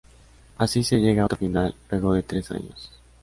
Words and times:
Así 0.57 0.83
se 0.83 0.97
llega 0.97 1.21
a 1.21 1.25
otra 1.25 1.37
final, 1.37 1.75
luego 1.91 2.13
de 2.15 2.23
tres 2.23 2.49
años. 2.49 2.91